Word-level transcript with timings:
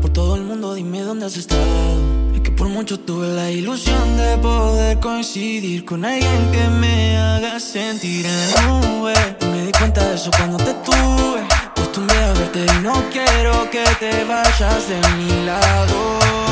por 0.00 0.10
todo 0.12 0.36
el 0.36 0.42
mundo, 0.42 0.74
dime 0.74 1.02
dónde 1.02 1.26
has 1.26 1.36
estado. 1.36 1.62
Es 2.34 2.40
que 2.40 2.50
por 2.50 2.68
mucho 2.68 2.98
tuve 2.98 3.28
la 3.28 3.50
ilusión 3.50 4.16
de 4.16 4.38
poder 4.38 4.98
coincidir 5.00 5.84
con 5.84 6.04
alguien 6.04 6.50
que 6.52 6.68
me 6.68 7.18
haga 7.18 7.60
sentir 7.60 8.24
en 8.24 9.04
la 9.04 9.46
me 9.46 9.66
di 9.66 9.72
cuenta 9.72 10.02
de 10.08 10.14
eso 10.14 10.30
cuando 10.36 10.56
te 10.56 10.72
tuve. 10.74 11.42
Acostumbré 11.66 12.16
a 12.16 12.32
verte 12.32 12.64
y 12.64 12.82
no 12.82 12.94
quiero 13.10 13.68
que 13.70 13.84
te 13.98 14.24
vayas 14.24 14.88
de 14.88 15.00
mi 15.16 15.44
lado. 15.44 16.49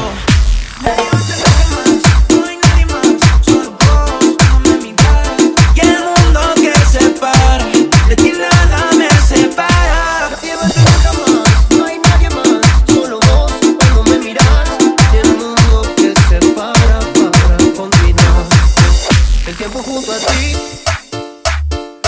Junto 19.89 20.13
a 20.13 20.19
ti 20.19 20.55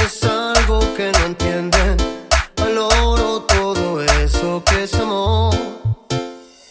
es 0.05 0.25
algo 0.25 0.81
que 0.95 1.11
no 1.13 1.25
entienden. 1.27 1.97
Valoro 2.57 3.43
todo 3.43 4.03
eso 4.03 4.63
que 4.65 4.85
es 4.85 4.95
amor. 4.95 5.55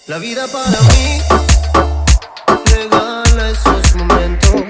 La 0.07 0.19
vida 0.19 0.47
para 0.47 0.79
mí 0.89 1.21
regala 2.65 3.49
esos 3.49 3.95
momentos, 3.95 4.61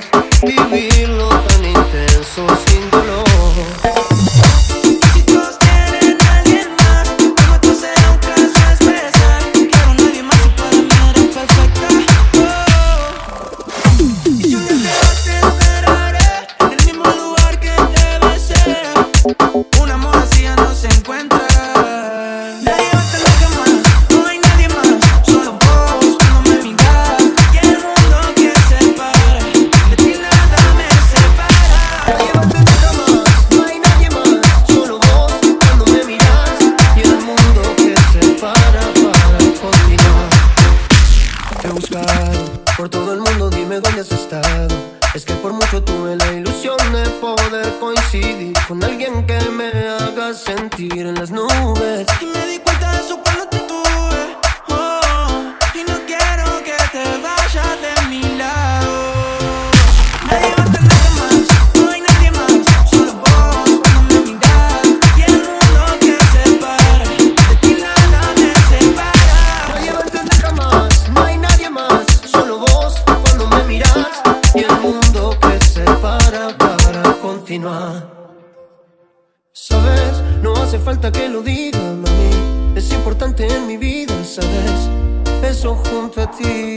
vivirlo 0.41 1.29
tan 1.48 1.65
intenso 1.65 2.41
sin 2.65 2.88
buscado 41.80 42.46
por 42.76 42.90
todo 42.90 43.13
el 43.13 43.22
mundo, 43.22 43.49
dime 43.49 43.80
dónde 43.80 44.02
has 44.02 44.12
estado. 44.12 44.76
Es 45.13 45.24
que 45.24 45.34
por 45.35 45.54
mucho 45.54 45.82
tuve 45.82 46.16
la 46.18 46.34
ilusión 46.34 46.77
de 46.91 47.10
poder 47.21 47.80
coincidir 47.80 48.54
con 48.68 48.84
alguien 48.84 49.26
que 49.26 49.40
me 49.49 49.70
haga 49.88 50.34
sentir 50.34 51.08
en 51.08 51.16
las 51.16 51.32
nubes. 51.32 52.05
Sabes, 79.52 80.24
no 80.42 80.53
hace 80.56 80.80
falta 80.80 81.12
que 81.12 81.28
lo 81.28 81.42
diga, 81.42 81.80
mami. 81.80 82.75
Es 82.75 82.92
importante 82.94 83.46
en 83.47 83.68
mi 83.68 83.78
vida, 83.78 84.14
sabes. 84.24 84.90
Eso 85.44 85.75
junto 85.75 86.22
a 86.22 86.31
ti. 86.31 86.75